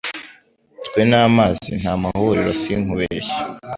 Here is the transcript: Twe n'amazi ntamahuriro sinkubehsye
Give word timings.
Twe 0.85 1.01
n'amazi 1.09 1.69
ntamahuriro 1.81 2.51
sinkubehsye 2.61 3.37